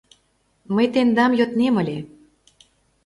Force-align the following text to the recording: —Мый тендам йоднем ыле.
—Мый 0.75 0.87
тендам 0.93 1.31
йоднем 1.39 1.75
ыле. 1.81 1.97